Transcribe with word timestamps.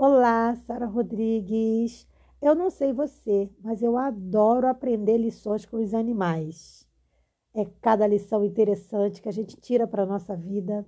Olá, 0.00 0.54
Sara 0.54 0.86
Rodrigues. 0.86 2.06
Eu 2.40 2.54
não 2.54 2.70
sei 2.70 2.92
você, 2.92 3.50
mas 3.60 3.82
eu 3.82 3.98
adoro 3.98 4.68
aprender 4.68 5.18
lições 5.18 5.66
com 5.66 5.76
os 5.78 5.92
animais. 5.92 6.88
É 7.52 7.64
cada 7.82 8.06
lição 8.06 8.44
interessante 8.44 9.20
que 9.20 9.28
a 9.28 9.32
gente 9.32 9.56
tira 9.56 9.88
para 9.88 10.04
a 10.04 10.06
nossa 10.06 10.36
vida. 10.36 10.86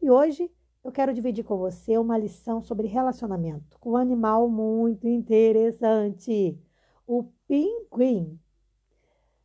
E 0.00 0.10
hoje 0.10 0.50
eu 0.82 0.90
quero 0.90 1.12
dividir 1.12 1.44
com 1.44 1.58
você 1.58 1.98
uma 1.98 2.16
lição 2.16 2.62
sobre 2.62 2.86
relacionamento 2.86 3.78
com 3.78 3.90
um 3.90 3.96
animal 3.98 4.48
muito 4.48 5.06
interessante, 5.06 6.58
o 7.06 7.24
pinguim. 7.46 8.40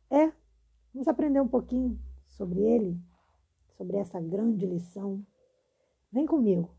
É, 0.08 0.32
vamos 0.94 1.06
aprender 1.06 1.42
um 1.42 1.48
pouquinho 1.48 2.00
sobre 2.24 2.60
ele, 2.62 2.98
sobre 3.76 3.98
essa 3.98 4.18
grande 4.18 4.64
lição. 4.64 5.22
Vem 6.10 6.24
comigo. 6.24 6.75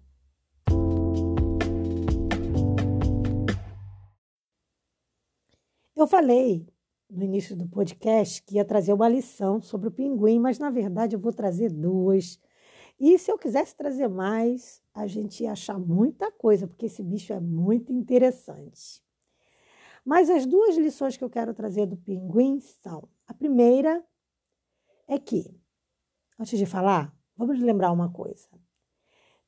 Eu 6.07 6.09
falei 6.09 6.65
no 7.09 7.21
início 7.21 7.53
do 7.53 7.67
podcast 7.67 8.41
que 8.43 8.55
ia 8.55 8.63
trazer 8.63 8.93
uma 8.93 9.09
lição 9.09 9.61
sobre 9.61 9.89
o 9.89 9.91
pinguim, 9.91 10.39
mas 10.39 10.57
na 10.57 10.69
verdade 10.69 11.17
eu 11.17 11.19
vou 11.19 11.33
trazer 11.33 11.69
duas. 11.69 12.39
E 12.97 13.19
se 13.19 13.29
eu 13.29 13.37
quisesse 13.37 13.75
trazer 13.75 14.07
mais, 14.07 14.81
a 14.93 15.05
gente 15.05 15.43
ia 15.43 15.51
achar 15.51 15.77
muita 15.77 16.31
coisa, 16.31 16.65
porque 16.65 16.85
esse 16.85 17.03
bicho 17.03 17.33
é 17.33 17.41
muito 17.41 17.91
interessante. 17.91 19.03
Mas 20.05 20.29
as 20.29 20.45
duas 20.45 20.77
lições 20.77 21.17
que 21.17 21.25
eu 21.25 21.29
quero 21.29 21.53
trazer 21.53 21.85
do 21.85 21.97
pinguim 21.97 22.61
são: 22.61 23.09
a 23.27 23.33
primeira 23.33 24.01
é 25.09 25.19
que, 25.19 25.59
antes 26.39 26.57
de 26.57 26.65
falar, 26.65 27.13
vamos 27.35 27.59
lembrar 27.59 27.91
uma 27.91 28.09
coisa. 28.09 28.47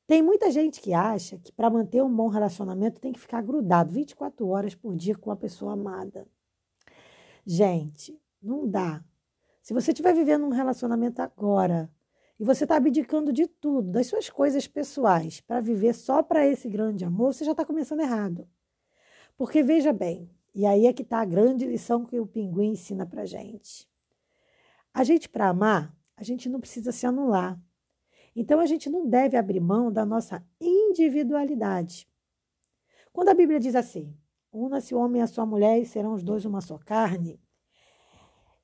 Tem 0.06 0.20
muita 0.20 0.50
gente 0.50 0.78
que 0.82 0.92
acha 0.92 1.38
que 1.38 1.52
para 1.52 1.70
manter 1.70 2.02
um 2.02 2.14
bom 2.14 2.28
relacionamento 2.28 3.00
tem 3.00 3.12
que 3.12 3.20
ficar 3.20 3.40
grudado 3.40 3.94
24 3.94 4.46
horas 4.46 4.74
por 4.74 4.94
dia 4.94 5.16
com 5.16 5.30
a 5.30 5.36
pessoa 5.36 5.72
amada. 5.72 6.28
Gente, 7.52 8.16
não 8.40 8.64
dá. 8.64 9.04
Se 9.60 9.74
você 9.74 9.90
estiver 9.90 10.14
vivendo 10.14 10.46
um 10.46 10.50
relacionamento 10.50 11.20
agora 11.20 11.90
e 12.38 12.44
você 12.44 12.62
está 12.62 12.76
abdicando 12.76 13.32
de 13.32 13.48
tudo, 13.48 13.90
das 13.90 14.06
suas 14.06 14.30
coisas 14.30 14.68
pessoais, 14.68 15.40
para 15.40 15.60
viver 15.60 15.92
só 15.92 16.22
para 16.22 16.46
esse 16.46 16.68
grande 16.68 17.04
amor, 17.04 17.34
você 17.34 17.44
já 17.44 17.50
está 17.50 17.64
começando 17.64 18.02
errado. 18.02 18.48
Porque 19.36 19.64
veja 19.64 19.92
bem, 19.92 20.30
e 20.54 20.64
aí 20.64 20.86
é 20.86 20.92
que 20.92 21.02
está 21.02 21.22
a 21.22 21.24
grande 21.24 21.66
lição 21.66 22.06
que 22.06 22.20
o 22.20 22.26
pinguim 22.26 22.70
ensina 22.70 23.04
para 23.04 23.26
gente. 23.26 23.90
A 24.94 25.02
gente, 25.02 25.28
para 25.28 25.48
amar, 25.48 25.92
a 26.16 26.22
gente 26.22 26.48
não 26.48 26.60
precisa 26.60 26.92
se 26.92 27.04
anular. 27.04 27.60
Então 28.36 28.60
a 28.60 28.66
gente 28.66 28.88
não 28.88 29.08
deve 29.08 29.36
abrir 29.36 29.58
mão 29.58 29.90
da 29.90 30.06
nossa 30.06 30.40
individualidade. 30.60 32.08
Quando 33.12 33.30
a 33.30 33.34
Bíblia 33.34 33.58
diz 33.58 33.74
assim: 33.74 34.16
Una-se 34.52 34.94
o 34.94 34.98
homem 34.98 35.20
e 35.20 35.24
a 35.24 35.26
sua 35.26 35.46
mulher 35.46 35.80
e 35.80 35.86
serão 35.86 36.14
os 36.14 36.22
dois 36.22 36.44
uma 36.44 36.60
só 36.60 36.78
carne. 36.78 37.40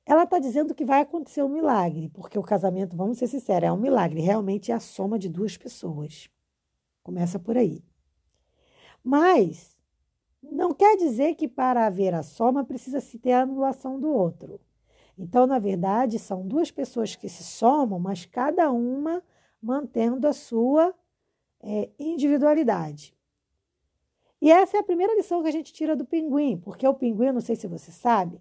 Ela 0.05 0.23
está 0.23 0.39
dizendo 0.39 0.73
que 0.73 0.85
vai 0.85 1.01
acontecer 1.01 1.43
um 1.43 1.49
milagre, 1.49 2.09
porque 2.09 2.39
o 2.39 2.43
casamento, 2.43 2.95
vamos 2.95 3.17
ser 3.17 3.27
sinceros, 3.27 3.67
é 3.67 3.71
um 3.71 3.77
milagre. 3.77 4.21
Realmente 4.21 4.71
é 4.71 4.75
a 4.75 4.79
soma 4.79 5.19
de 5.19 5.27
duas 5.27 5.57
pessoas. 5.57 6.29
Começa 7.03 7.37
por 7.37 7.57
aí. 7.57 7.83
Mas 9.03 9.77
não 10.41 10.73
quer 10.73 10.95
dizer 10.95 11.35
que 11.35 11.47
para 11.47 11.85
haver 11.85 12.13
a 12.13 12.23
soma 12.23 12.63
precisa 12.63 13.01
se 13.01 13.17
ter 13.17 13.33
a 13.33 13.41
anulação 13.41 13.99
do 13.99 14.09
outro. 14.09 14.59
Então, 15.17 15.47
na 15.47 15.57
verdade, 15.57 16.19
são 16.19 16.47
duas 16.47 16.69
pessoas 16.69 17.15
que 17.15 17.27
se 17.27 17.43
somam, 17.43 17.99
mas 17.99 18.25
cada 18.25 18.71
uma 18.71 19.23
mantendo 19.61 20.27
a 20.27 20.33
sua 20.33 20.93
é, 21.59 21.89
individualidade. 21.97 23.16
E 24.41 24.51
essa 24.51 24.77
é 24.77 24.79
a 24.79 24.83
primeira 24.83 25.15
lição 25.15 25.41
que 25.41 25.47
a 25.47 25.51
gente 25.51 25.73
tira 25.73 25.95
do 25.95 26.05
pinguim, 26.05 26.57
porque 26.57 26.87
o 26.87 26.93
pinguim, 26.93 27.31
não 27.31 27.41
sei 27.41 27.55
se 27.55 27.67
você 27.67 27.91
sabe, 27.91 28.39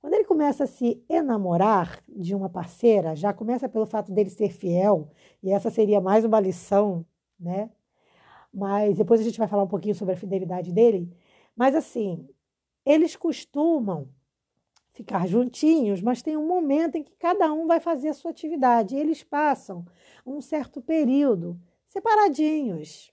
quando 0.00 0.14
ele 0.14 0.24
começa 0.24 0.64
a 0.64 0.66
se 0.66 1.02
enamorar 1.08 2.02
de 2.08 2.34
uma 2.34 2.48
parceira, 2.48 3.14
já 3.14 3.32
começa 3.32 3.68
pelo 3.68 3.86
fato 3.86 4.12
dele 4.12 4.30
ser 4.30 4.50
fiel, 4.50 5.08
e 5.42 5.50
essa 5.50 5.70
seria 5.70 6.00
mais 6.00 6.24
uma 6.24 6.40
lição, 6.40 7.06
né? 7.38 7.70
Mas 8.52 8.98
depois 8.98 9.20
a 9.20 9.24
gente 9.24 9.38
vai 9.38 9.48
falar 9.48 9.62
um 9.62 9.68
pouquinho 9.68 9.94
sobre 9.94 10.14
a 10.14 10.16
fidelidade 10.16 10.72
dele. 10.72 11.10
Mas 11.56 11.74
assim, 11.74 12.28
eles 12.84 13.16
costumam 13.16 14.08
ficar 14.92 15.26
juntinhos, 15.26 16.02
mas 16.02 16.20
tem 16.20 16.36
um 16.36 16.46
momento 16.46 16.96
em 16.96 17.02
que 17.02 17.14
cada 17.16 17.50
um 17.52 17.66
vai 17.66 17.80
fazer 17.80 18.08
a 18.08 18.14
sua 18.14 18.30
atividade. 18.30 18.94
E 18.94 18.98
eles 18.98 19.22
passam 19.22 19.86
um 20.26 20.40
certo 20.40 20.82
período 20.82 21.58
separadinhos. 21.86 23.12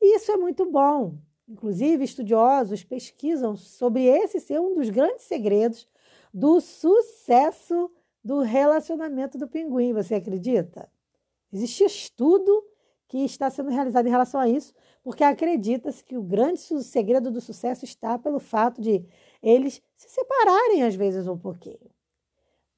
E 0.00 0.16
isso 0.16 0.30
é 0.32 0.36
muito 0.36 0.70
bom, 0.70 1.18
Inclusive, 1.48 2.04
estudiosos 2.04 2.82
pesquisam 2.82 3.56
sobre 3.56 4.04
esse 4.04 4.40
ser 4.40 4.60
um 4.60 4.74
dos 4.74 4.90
grandes 4.90 5.24
segredos 5.24 5.88
do 6.34 6.60
sucesso 6.60 7.90
do 8.22 8.40
relacionamento 8.40 9.38
do 9.38 9.46
pinguim. 9.48 9.92
Você 9.92 10.16
acredita? 10.16 10.90
Existe 11.52 11.84
estudo 11.84 12.64
que 13.08 13.18
está 13.18 13.48
sendo 13.48 13.70
realizado 13.70 14.06
em 14.06 14.10
relação 14.10 14.40
a 14.40 14.48
isso, 14.48 14.74
porque 15.02 15.22
acredita-se 15.22 16.02
que 16.02 16.16
o 16.16 16.22
grande 16.22 16.60
segredo 16.82 17.30
do 17.30 17.40
sucesso 17.40 17.84
está 17.84 18.18
pelo 18.18 18.40
fato 18.40 18.80
de 18.80 19.06
eles 19.40 19.80
se 19.96 20.08
separarem 20.08 20.82
às 20.82 20.96
vezes 20.96 21.28
um 21.28 21.38
pouquinho. 21.38 21.90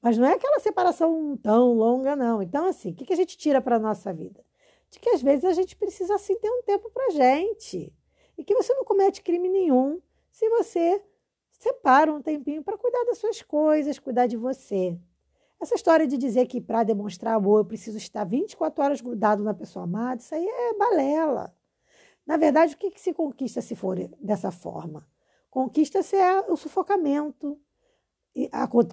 Mas 0.01 0.17
não 0.17 0.27
é 0.27 0.33
aquela 0.33 0.59
separação 0.59 1.35
tão 1.37 1.73
longa, 1.73 2.15
não. 2.15 2.41
Então, 2.41 2.67
assim, 2.67 2.91
o 2.91 2.95
que 2.95 3.11
a 3.11 3.15
gente 3.15 3.35
tira 3.35 3.59
para 3.59 3.77
a 3.77 3.79
nossa 3.79 4.13
vida? 4.13 4.45
De 4.89 4.99
que 4.99 5.09
às 5.09 5.21
vezes 5.21 5.45
a 5.45 5.53
gente 5.53 5.75
precisa, 5.75 6.15
assim, 6.15 6.37
ter 6.37 6.49
um 6.49 6.61
tempo 6.63 6.89
para 6.91 7.09
gente 7.09 7.91
que 8.49 8.55
você 8.55 8.73
não 8.73 8.83
comete 8.83 9.21
crime 9.21 9.47
nenhum 9.47 10.01
se 10.31 10.49
você 10.49 10.99
separa 11.51 12.11
um 12.11 12.19
tempinho 12.19 12.63
para 12.63 12.79
cuidar 12.79 13.05
das 13.05 13.19
suas 13.19 13.43
coisas, 13.43 13.99
cuidar 13.99 14.25
de 14.25 14.37
você. 14.37 14.97
Essa 15.61 15.75
história 15.75 16.07
de 16.07 16.17
dizer 16.17 16.47
que 16.47 16.59
para 16.59 16.81
demonstrar 16.81 17.35
amor 17.35 17.59
eu 17.59 17.65
preciso 17.65 17.99
estar 17.99 18.23
24 18.23 18.83
horas 18.83 19.01
grudado 19.01 19.43
na 19.43 19.53
pessoa 19.53 19.83
amada, 19.83 20.19
isso 20.19 20.33
aí 20.33 20.47
é 20.47 20.73
balela. 20.73 21.55
Na 22.25 22.37
verdade, 22.37 22.73
o 22.73 22.77
que, 22.79 22.89
que 22.89 22.99
se 22.99 23.13
conquista 23.13 23.61
se 23.61 23.75
for 23.75 23.99
dessa 24.19 24.49
forma? 24.49 25.07
Conquista-se 25.51 26.15
é 26.15 26.41
o 26.49 26.57
sufocamento. 26.57 27.55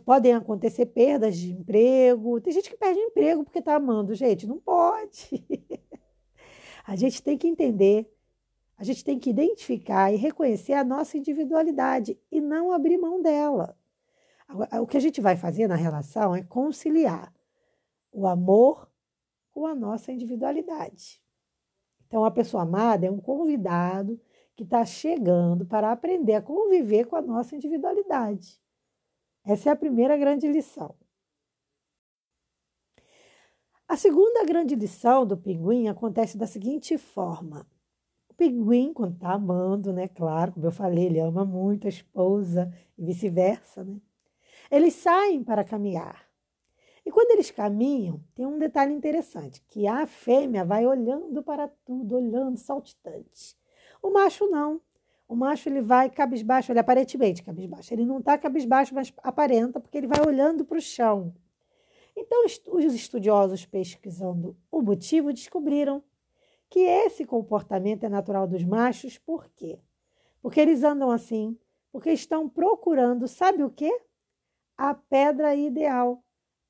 Podem 0.04 0.34
acontecer 0.34 0.84
perdas 0.84 1.34
de 1.38 1.52
emprego. 1.52 2.42
Tem 2.42 2.52
gente 2.52 2.68
que 2.68 2.76
perde 2.76 3.00
emprego 3.00 3.42
porque 3.42 3.60
está 3.60 3.76
amando. 3.76 4.14
Gente, 4.14 4.46
não 4.46 4.58
pode. 4.58 5.46
a 6.86 6.94
gente 6.94 7.22
tem 7.22 7.38
que 7.38 7.48
entender 7.48 8.14
a 8.78 8.84
gente 8.84 9.02
tem 9.02 9.18
que 9.18 9.30
identificar 9.30 10.12
e 10.12 10.16
reconhecer 10.16 10.74
a 10.74 10.84
nossa 10.84 11.16
individualidade 11.16 12.18
e 12.30 12.40
não 12.40 12.72
abrir 12.72 12.98
mão 12.98 13.22
dela. 13.22 13.76
O 14.80 14.86
que 14.86 14.96
a 14.96 15.00
gente 15.00 15.20
vai 15.20 15.36
fazer 15.36 15.66
na 15.66 15.74
relação 15.74 16.34
é 16.34 16.42
conciliar 16.42 17.32
o 18.12 18.26
amor 18.26 18.88
com 19.50 19.66
a 19.66 19.74
nossa 19.74 20.12
individualidade. 20.12 21.22
Então, 22.06 22.24
a 22.24 22.30
pessoa 22.30 22.62
amada 22.62 23.06
é 23.06 23.10
um 23.10 23.18
convidado 23.18 24.20
que 24.54 24.62
está 24.62 24.84
chegando 24.84 25.66
para 25.66 25.90
aprender 25.90 26.34
a 26.34 26.42
conviver 26.42 27.06
com 27.06 27.16
a 27.16 27.22
nossa 27.22 27.56
individualidade. 27.56 28.60
Essa 29.44 29.70
é 29.70 29.72
a 29.72 29.76
primeira 29.76 30.16
grande 30.16 30.46
lição. 30.46 30.94
A 33.88 33.96
segunda 33.96 34.44
grande 34.44 34.74
lição 34.74 35.26
do 35.26 35.36
pinguim 35.36 35.88
acontece 35.88 36.36
da 36.36 36.46
seguinte 36.46 36.98
forma: 36.98 37.66
pinguim, 38.36 38.92
quando 38.92 39.14
está 39.14 39.32
amando, 39.32 39.92
né? 39.92 40.08
Claro, 40.08 40.52
como 40.52 40.66
eu 40.66 40.72
falei, 40.72 41.06
ele 41.06 41.20
ama 41.20 41.44
muito 41.44 41.86
a 41.86 41.90
esposa 41.90 42.72
e 42.96 43.04
vice-versa, 43.04 43.84
né? 43.84 43.96
Eles 44.70 44.94
saem 44.94 45.42
para 45.42 45.64
caminhar. 45.64 46.26
E 47.04 47.10
quando 47.10 47.30
eles 47.30 47.52
caminham, 47.52 48.20
tem 48.34 48.44
um 48.44 48.58
detalhe 48.58 48.92
interessante, 48.92 49.62
que 49.68 49.86
a 49.86 50.06
fêmea 50.06 50.64
vai 50.64 50.84
olhando 50.84 51.40
para 51.42 51.68
tudo, 51.68 52.16
olhando 52.16 52.58
saltitante. 52.58 53.56
O 54.02 54.10
macho 54.10 54.48
não. 54.48 54.80
O 55.28 55.34
macho 55.34 55.68
ele 55.68 55.82
vai 55.82 56.10
cabisbaixo, 56.10 56.72
ele 56.72 56.80
aparentemente 56.80 57.42
cabisbaixo. 57.42 57.94
Ele 57.94 58.04
não 58.04 58.18
está 58.18 58.36
cabisbaixo, 58.36 58.94
mas 58.94 59.12
aparenta, 59.22 59.80
porque 59.80 59.96
ele 59.96 60.06
vai 60.06 60.20
olhando 60.26 60.64
para 60.64 60.78
o 60.78 60.80
chão. 60.80 61.32
Então, 62.16 62.44
os 62.46 62.94
estudiosos 62.94 63.66
pesquisando 63.66 64.56
o 64.70 64.80
motivo 64.80 65.32
descobriram 65.32 66.02
que 66.76 66.80
esse 66.80 67.24
comportamento 67.24 68.04
é 68.04 68.08
natural 68.10 68.46
dos 68.46 68.62
machos, 68.62 69.16
por 69.16 69.48
quê? 69.56 69.80
Porque 70.42 70.60
eles 70.60 70.84
andam 70.84 71.10
assim, 71.10 71.58
porque 71.90 72.10
estão 72.10 72.50
procurando, 72.50 73.26
sabe 73.26 73.62
o 73.62 73.70
quê? 73.70 73.90
A 74.76 74.92
pedra 74.92 75.54
ideal. 75.54 76.22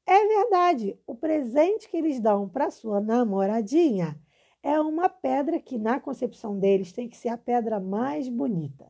É 0.07 0.25
verdade, 0.29 0.97
o 1.09 1.17
presente 1.17 1.89
que 1.89 1.97
eles 1.97 2.21
dão 2.21 2.49
para 2.49 2.71
sua 2.71 3.01
namoradinha 3.01 4.17
é 4.63 4.79
uma 4.79 5.09
pedra 5.09 5.59
que, 5.59 5.77
na 5.77 5.99
concepção 5.99 6.57
deles, 6.57 6.93
tem 6.93 7.09
que 7.09 7.17
ser 7.17 7.31
a 7.31 7.37
pedra 7.37 7.81
mais 7.81 8.29
bonita. 8.29 8.89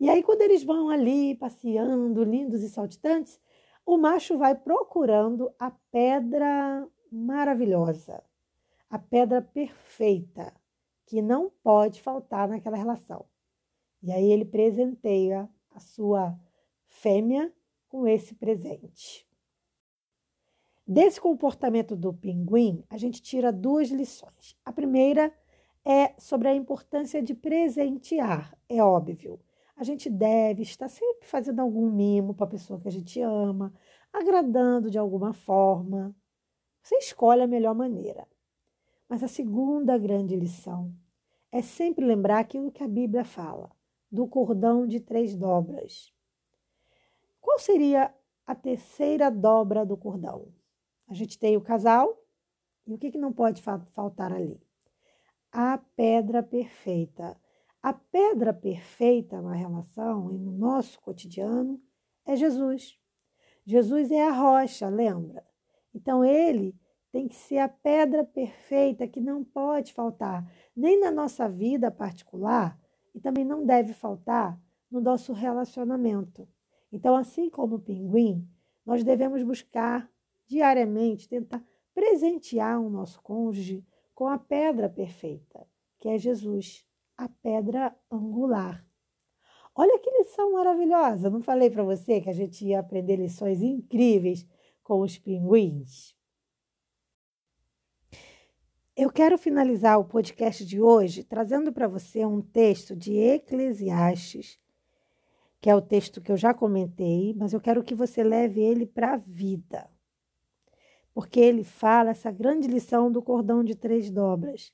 E 0.00 0.10
aí, 0.10 0.20
quando 0.20 0.42
eles 0.42 0.64
vão 0.64 0.88
ali 0.88 1.36
passeando, 1.36 2.24
lindos 2.24 2.64
e 2.64 2.68
saltitantes, 2.68 3.40
o 3.86 3.96
macho 3.96 4.36
vai 4.36 4.56
procurando 4.56 5.54
a 5.60 5.70
pedra 5.92 6.88
maravilhosa, 7.08 8.20
a 8.90 8.98
pedra 8.98 9.40
perfeita, 9.40 10.52
que 11.06 11.22
não 11.22 11.50
pode 11.62 12.02
faltar 12.02 12.48
naquela 12.48 12.76
relação. 12.76 13.24
E 14.02 14.10
aí 14.10 14.30
ele 14.32 14.44
presenteia 14.44 15.48
a 15.70 15.78
sua 15.78 16.36
fêmea 16.86 17.52
com 17.88 18.06
esse 18.06 18.34
presente. 18.34 19.26
Desse 20.86 21.20
comportamento 21.20 21.94
do 21.94 22.12
pinguim, 22.12 22.84
a 22.90 22.98
gente 22.98 23.22
tira 23.22 23.52
duas 23.52 23.90
lições. 23.90 24.56
A 24.64 24.72
primeira 24.72 25.32
é 25.84 26.14
sobre 26.18 26.48
a 26.48 26.54
importância 26.54 27.22
de 27.22 27.32
presentear, 27.32 28.58
é 28.68 28.82
óbvio. 28.82 29.40
A 29.76 29.84
gente 29.84 30.10
deve 30.10 30.62
estar 30.62 30.88
sempre 30.88 31.26
fazendo 31.26 31.60
algum 31.60 31.88
mimo 31.90 32.34
para 32.34 32.46
a 32.46 32.50
pessoa 32.50 32.80
que 32.80 32.88
a 32.88 32.92
gente 32.92 33.20
ama, 33.20 33.72
agradando 34.12 34.90
de 34.90 34.98
alguma 34.98 35.32
forma. 35.32 36.14
Você 36.82 36.96
escolhe 36.96 37.42
a 37.42 37.46
melhor 37.46 37.74
maneira. 37.74 38.26
Mas 39.10 39.24
a 39.24 39.28
segunda 39.28 39.98
grande 39.98 40.36
lição 40.36 40.94
é 41.50 41.60
sempre 41.60 42.04
lembrar 42.04 42.38
aquilo 42.38 42.70
que 42.70 42.84
a 42.84 42.86
Bíblia 42.86 43.24
fala, 43.24 43.68
do 44.08 44.24
cordão 44.28 44.86
de 44.86 45.00
três 45.00 45.34
dobras. 45.34 46.14
Qual 47.40 47.58
seria 47.58 48.14
a 48.46 48.54
terceira 48.54 49.28
dobra 49.28 49.84
do 49.84 49.96
cordão? 49.96 50.54
A 51.08 51.14
gente 51.14 51.36
tem 51.40 51.56
o 51.56 51.60
casal, 51.60 52.22
e 52.86 52.94
o 52.94 52.98
que, 52.98 53.10
que 53.10 53.18
não 53.18 53.32
pode 53.32 53.60
faltar 53.60 54.32
ali? 54.32 54.62
A 55.50 55.76
pedra 55.96 56.40
perfeita. 56.40 57.36
A 57.82 57.92
pedra 57.92 58.54
perfeita 58.54 59.42
na 59.42 59.54
relação 59.54 60.30
e 60.32 60.38
no 60.38 60.52
nosso 60.52 61.00
cotidiano 61.00 61.82
é 62.24 62.36
Jesus. 62.36 62.96
Jesus 63.66 64.12
é 64.12 64.28
a 64.28 64.32
rocha, 64.32 64.88
lembra? 64.88 65.44
Então 65.92 66.24
ele 66.24 66.78
tem 67.12 67.26
que 67.26 67.34
ser 67.34 67.58
a 67.58 67.68
pedra 67.68 68.24
perfeita 68.24 69.08
que 69.08 69.20
não 69.20 69.42
pode 69.42 69.92
faltar 69.92 70.48
nem 70.74 70.98
na 70.98 71.10
nossa 71.10 71.48
vida 71.48 71.90
particular 71.90 72.78
e 73.14 73.20
também 73.20 73.44
não 73.44 73.64
deve 73.64 73.92
faltar 73.92 74.60
no 74.90 75.00
nosso 75.00 75.32
relacionamento. 75.32 76.48
Então, 76.92 77.16
assim 77.16 77.48
como 77.48 77.76
o 77.76 77.80
pinguim, 77.80 78.48
nós 78.84 79.04
devemos 79.04 79.42
buscar 79.42 80.10
diariamente 80.46 81.28
tentar 81.28 81.64
presentear 81.94 82.80
o 82.80 82.90
nosso 82.90 83.20
cônjuge 83.22 83.84
com 84.14 84.26
a 84.26 84.38
pedra 84.38 84.88
perfeita, 84.88 85.66
que 85.98 86.08
é 86.08 86.18
Jesus, 86.18 86.86
a 87.16 87.28
pedra 87.28 87.94
angular. 88.10 88.84
Olha 89.74 89.98
que 89.98 90.10
lição 90.10 90.52
maravilhosa! 90.52 91.30
Não 91.30 91.40
falei 91.40 91.70
para 91.70 91.84
você 91.84 92.20
que 92.20 92.28
a 92.28 92.32
gente 92.32 92.64
ia 92.66 92.80
aprender 92.80 93.16
lições 93.16 93.62
incríveis 93.62 94.46
com 94.82 95.00
os 95.00 95.16
pinguins? 95.18 96.19
Eu 99.02 99.10
quero 99.10 99.38
finalizar 99.38 99.98
o 99.98 100.04
podcast 100.04 100.62
de 100.62 100.78
hoje 100.78 101.24
trazendo 101.24 101.72
para 101.72 101.88
você 101.88 102.26
um 102.26 102.42
texto 102.42 102.94
de 102.94 103.16
Eclesiastes, 103.16 104.60
que 105.58 105.70
é 105.70 105.74
o 105.74 105.80
texto 105.80 106.20
que 106.20 106.30
eu 106.30 106.36
já 106.36 106.52
comentei, 106.52 107.32
mas 107.34 107.54
eu 107.54 107.62
quero 107.62 107.82
que 107.82 107.94
você 107.94 108.22
leve 108.22 108.60
ele 108.60 108.84
para 108.84 109.14
a 109.14 109.16
vida 109.16 109.88
porque 111.14 111.40
ele 111.40 111.64
fala 111.64 112.10
essa 112.10 112.30
grande 112.30 112.68
lição 112.68 113.10
do 113.10 113.22
cordão 113.22 113.64
de 113.64 113.74
três 113.74 114.10
dobras. 114.10 114.70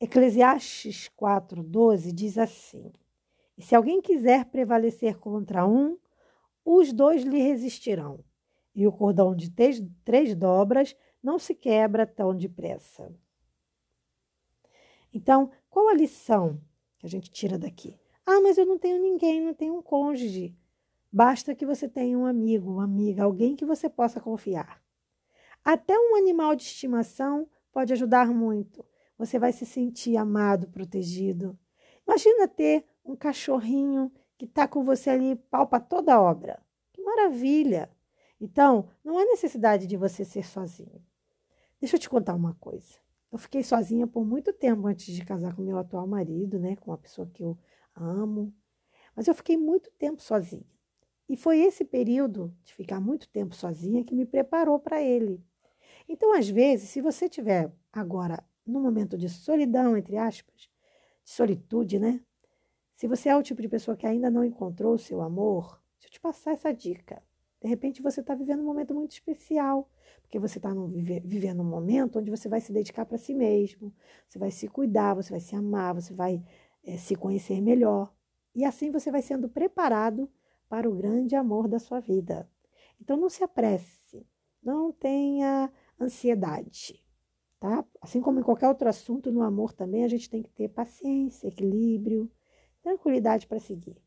Eclesiastes 0.00 1.08
4:12 1.16 2.12
diz 2.12 2.36
assim: 2.36 2.92
E 3.56 3.62
se 3.62 3.76
alguém 3.76 4.02
quiser 4.02 4.46
prevalecer 4.46 5.16
contra 5.20 5.64
um, 5.64 5.96
os 6.64 6.92
dois 6.92 7.22
lhe 7.22 7.38
resistirão, 7.38 8.18
e 8.74 8.84
o 8.84 8.92
cordão 8.92 9.32
de 9.32 9.48
três, 9.48 9.80
três 10.04 10.34
dobras 10.34 10.96
não 11.22 11.38
se 11.38 11.54
quebra 11.54 12.06
tão 12.06 12.36
depressa. 12.36 13.14
Então, 15.14 15.50
qual 15.68 15.88
a 15.88 15.94
lição 15.94 16.60
que 16.98 17.06
a 17.06 17.08
gente 17.08 17.30
tira 17.30 17.58
daqui? 17.58 17.98
Ah, 18.26 18.40
mas 18.40 18.56
eu 18.56 18.66
não 18.66 18.78
tenho 18.78 19.00
ninguém, 19.00 19.40
não 19.40 19.54
tenho 19.54 19.76
um 19.76 19.82
cônjuge. 19.82 20.56
Basta 21.12 21.54
que 21.54 21.66
você 21.66 21.88
tenha 21.88 22.18
um 22.18 22.24
amigo, 22.24 22.70
uma 22.70 22.84
amiga, 22.84 23.24
alguém 23.24 23.54
que 23.54 23.66
você 23.66 23.88
possa 23.88 24.20
confiar. 24.20 24.82
Até 25.64 25.96
um 25.96 26.16
animal 26.16 26.56
de 26.56 26.62
estimação 26.62 27.48
pode 27.70 27.92
ajudar 27.92 28.28
muito. 28.28 28.84
Você 29.18 29.38
vai 29.38 29.52
se 29.52 29.66
sentir 29.66 30.16
amado, 30.16 30.68
protegido. 30.68 31.58
Imagina 32.06 32.48
ter 32.48 32.86
um 33.04 33.14
cachorrinho 33.14 34.10
que 34.38 34.46
está 34.46 34.66
com 34.66 34.82
você 34.82 35.10
ali, 35.10 35.36
palpa 35.36 35.78
toda 35.78 36.14
a 36.14 36.20
obra. 36.20 36.60
Que 36.92 37.02
maravilha! 37.02 37.90
Então, 38.40 38.88
não 39.04 39.18
há 39.18 39.24
necessidade 39.24 39.86
de 39.86 39.96
você 39.96 40.24
ser 40.24 40.44
sozinho. 40.44 41.00
Deixa 41.82 41.96
eu 41.96 42.00
te 42.00 42.08
contar 42.08 42.36
uma 42.36 42.54
coisa. 42.54 42.94
Eu 43.32 43.36
fiquei 43.38 43.64
sozinha 43.64 44.06
por 44.06 44.24
muito 44.24 44.52
tempo 44.52 44.86
antes 44.86 45.12
de 45.12 45.24
casar 45.24 45.56
com 45.56 45.62
meu 45.62 45.76
atual 45.76 46.06
marido, 46.06 46.56
né, 46.56 46.76
com 46.76 46.92
a 46.92 46.96
pessoa 46.96 47.26
que 47.26 47.42
eu 47.42 47.58
amo. 47.92 48.54
Mas 49.16 49.26
eu 49.26 49.34
fiquei 49.34 49.56
muito 49.56 49.90
tempo 49.98 50.22
sozinha. 50.22 50.64
E 51.28 51.36
foi 51.36 51.58
esse 51.58 51.84
período 51.84 52.56
de 52.62 52.72
ficar 52.72 53.00
muito 53.00 53.28
tempo 53.28 53.56
sozinha 53.56 54.04
que 54.04 54.14
me 54.14 54.24
preparou 54.24 54.78
para 54.78 55.02
ele. 55.02 55.44
Então, 56.08 56.32
às 56.32 56.48
vezes, 56.48 56.88
se 56.88 57.00
você 57.00 57.28
tiver 57.28 57.72
agora 57.92 58.44
num 58.64 58.80
momento 58.80 59.18
de 59.18 59.28
solidão, 59.28 59.96
entre 59.96 60.16
aspas, 60.16 60.70
de 61.24 61.32
solitude, 61.32 61.98
né? 61.98 62.20
Se 62.94 63.08
você 63.08 63.28
é 63.28 63.36
o 63.36 63.42
tipo 63.42 63.60
de 63.60 63.68
pessoa 63.68 63.96
que 63.96 64.06
ainda 64.06 64.30
não 64.30 64.44
encontrou 64.44 64.94
o 64.94 64.98
seu 64.98 65.20
amor, 65.20 65.82
deixa 65.94 66.06
eu 66.06 66.12
te 66.12 66.20
passar 66.20 66.52
essa 66.52 66.72
dica. 66.72 67.20
De 67.62 67.68
repente 67.68 68.02
você 68.02 68.20
está 68.20 68.34
vivendo 68.34 68.60
um 68.60 68.64
momento 68.64 68.92
muito 68.92 69.12
especial, 69.12 69.88
porque 70.22 70.36
você 70.36 70.58
está 70.58 70.70
vivendo 71.24 71.60
um 71.60 71.64
momento 71.64 72.18
onde 72.18 72.28
você 72.28 72.48
vai 72.48 72.60
se 72.60 72.72
dedicar 72.72 73.06
para 73.06 73.16
si 73.16 73.32
mesmo, 73.32 73.94
você 74.28 74.36
vai 74.36 74.50
se 74.50 74.66
cuidar, 74.66 75.14
você 75.14 75.30
vai 75.30 75.38
se 75.38 75.54
amar, 75.54 75.94
você 75.94 76.12
vai 76.12 76.42
é, 76.82 76.96
se 76.96 77.14
conhecer 77.14 77.60
melhor. 77.60 78.12
E 78.52 78.64
assim 78.64 78.90
você 78.90 79.12
vai 79.12 79.22
sendo 79.22 79.48
preparado 79.48 80.28
para 80.68 80.90
o 80.90 80.94
grande 80.94 81.36
amor 81.36 81.68
da 81.68 81.78
sua 81.78 82.00
vida. 82.00 82.50
Então 83.00 83.16
não 83.16 83.28
se 83.28 83.44
apresse, 83.44 84.26
não 84.60 84.90
tenha 84.90 85.72
ansiedade, 86.00 87.00
tá? 87.60 87.84
Assim 88.00 88.20
como 88.20 88.40
em 88.40 88.42
qualquer 88.42 88.66
outro 88.66 88.88
assunto, 88.88 89.30
no 89.30 89.40
amor 89.40 89.72
também 89.72 90.02
a 90.02 90.08
gente 90.08 90.28
tem 90.28 90.42
que 90.42 90.50
ter 90.50 90.68
paciência, 90.68 91.46
equilíbrio, 91.46 92.28
tranquilidade 92.82 93.46
para 93.46 93.60
seguir. 93.60 94.02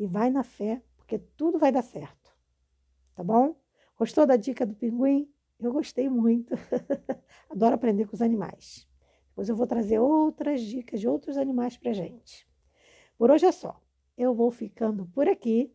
E 0.00 0.04
vai 0.04 0.30
na 0.30 0.42
fé, 0.42 0.82
porque 0.96 1.16
tudo 1.16 1.60
vai 1.60 1.70
dar 1.70 1.82
certo. 1.82 2.35
Tá 3.16 3.24
bom? 3.24 3.56
Gostou 3.98 4.26
da 4.26 4.36
dica 4.36 4.66
do 4.66 4.74
pinguim? 4.74 5.26
Eu 5.58 5.72
gostei 5.72 6.06
muito. 6.06 6.54
Adoro 7.48 7.74
aprender 7.74 8.06
com 8.06 8.14
os 8.14 8.20
animais. 8.20 8.86
Depois 9.30 9.48
eu 9.48 9.56
vou 9.56 9.66
trazer 9.66 9.98
outras 9.98 10.60
dicas 10.60 11.00
de 11.00 11.08
outros 11.08 11.38
animais 11.38 11.78
para 11.78 11.94
gente. 11.94 12.46
Por 13.16 13.30
hoje 13.30 13.46
é 13.46 13.52
só. 13.52 13.80
Eu 14.18 14.34
vou 14.34 14.50
ficando 14.50 15.06
por 15.06 15.26
aqui 15.28 15.72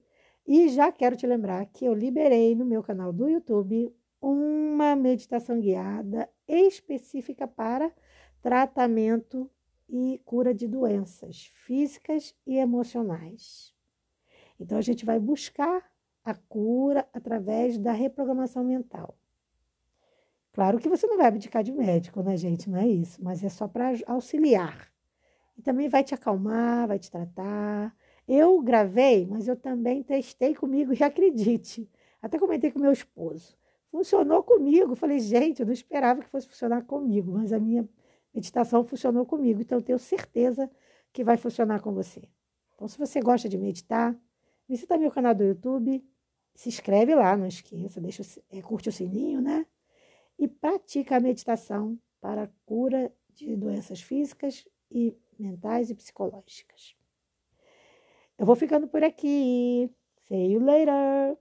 e 0.48 0.70
já 0.70 0.92
quero 0.92 1.18
te 1.18 1.26
lembrar 1.26 1.66
que 1.66 1.84
eu 1.84 1.96
liberei 1.96 2.54
no 2.56 2.64
meu 2.64 2.84
canal 2.84 3.12
do 3.12 3.28
YouTube 3.28 3.92
uma 4.22 4.96
meditação 4.96 5.60
guiada 5.60 6.30
específica 6.48 7.48
para 7.48 7.92
tratamento 8.40 9.50
e 9.90 10.22
cura 10.24 10.54
de 10.54 10.68
doenças 10.68 11.52
físicas 11.54 12.36
e 12.46 12.58
emocionais. 12.58 13.74
Então, 14.60 14.78
a 14.78 14.82
gente 14.82 15.06
vai 15.06 15.20
buscar 15.20 15.91
a 16.24 16.34
cura 16.34 17.08
através 17.14 17.78
da 17.78 17.92
reprogramação 17.92 18.64
mental. 18.64 19.16
Claro 20.54 20.80
que 20.80 20.90
você 20.90 21.08
não 21.08 21.18
vai 21.18 21.28
abdicar 21.28 21.64
de 21.64 21.72
médico, 21.72 22.22
né, 22.22 22.36
gente? 22.36 22.70
Não 22.70 22.78
é 22.78 22.88
isso, 22.88 23.24
mas 23.24 23.44
é 23.44 23.50
só 23.50 23.68
para 23.68 23.92
auxiliar. 24.06 24.92
E 25.58 25.62
também 25.62 25.88
vai 25.88 26.04
te 26.04 26.14
acalmar, 26.14 26.88
vai 26.88 27.00
te 27.00 27.10
tratar. 27.10 27.96
Eu 28.28 28.62
gravei, 28.62 29.26
mas 29.26 29.48
eu 29.48 29.56
também 29.56 30.04
testei 30.04 30.54
comigo 30.54 30.94
e 30.98 31.04
acredite. 31.04 31.90
Até 32.22 32.38
comentei 32.38 32.72
com 32.72 32.80
meu 32.80 32.92
esposo 32.92 33.58
funcionou 33.92 34.42
comigo. 34.42 34.96
Falei, 34.96 35.20
gente, 35.20 35.60
eu 35.60 35.66
não 35.66 35.74
esperava 35.74 36.22
que 36.22 36.30
fosse 36.30 36.48
funcionar 36.48 36.84
comigo, 36.84 37.32
mas 37.34 37.52
a 37.52 37.60
minha 37.60 37.88
meditação 38.34 38.84
funcionou 38.86 39.26
comigo. 39.26 39.62
Então, 39.62 39.78
eu 39.78 39.84
tenho 39.84 40.00
certeza 40.00 40.72
que 41.12 41.24
vai 41.24 41.38
funcionar 41.38 41.82
com 41.82 41.92
você. 41.92 42.24
Então, 42.74 42.88
se 42.88 42.98
você 42.98 43.20
gosta 43.20 43.50
de 43.50 43.58
meditar, 43.58 44.18
visita 44.68 44.98
meu 44.98 45.12
canal 45.12 45.36
do 45.36 45.44
YouTube, 45.44 46.04
se 46.56 46.70
inscreve 46.70 47.16
lá, 47.16 47.36
não 47.36 47.48
esqueça, 47.48 48.00
deixa, 48.02 48.24
é, 48.52 48.62
curte 48.62 48.90
o 48.90 48.92
sininho, 48.92 49.42
né? 49.42 49.66
E 50.38 50.48
pratica 50.48 51.18
a 51.18 51.20
meditação 51.20 51.98
para 52.20 52.44
a 52.44 52.50
cura 52.66 53.14
de 53.34 53.56
doenças 53.56 54.02
físicas 54.02 54.68
e 54.90 55.16
mentais 55.40 55.90
e 55.90 55.96
psicológicas. 55.96 56.96
Eu 58.38 58.46
vou 58.46 58.56
ficando 58.56 58.88
por 58.88 59.04
aqui. 59.04 59.90
See 60.28 60.54
you 60.54 60.64
later! 60.64 61.38